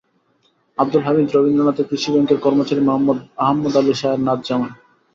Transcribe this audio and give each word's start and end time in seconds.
আবদুল 0.77 1.03
হামিদ 1.05 1.27
রবীন্দ্রনাথের 1.29 1.87
কৃষি 1.89 2.09
ব্যাংকের 2.13 2.39
কর্মচারী 2.45 2.81
মোহাম্মদ 2.87 3.17
আহমদ 3.43 3.73
আলী 3.79 3.93
শাহের 3.99 4.21
নাতজামাই। 4.27 4.71